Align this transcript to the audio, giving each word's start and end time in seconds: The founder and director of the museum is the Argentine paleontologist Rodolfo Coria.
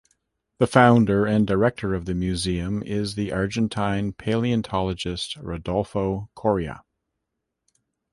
The 0.57 0.65
founder 0.65 1.27
and 1.27 1.45
director 1.45 1.93
of 1.93 2.05
the 2.05 2.15
museum 2.15 2.81
is 2.81 3.13
the 3.13 3.31
Argentine 3.31 4.13
paleontologist 4.13 5.35
Rodolfo 5.37 6.27
Coria. 6.33 6.81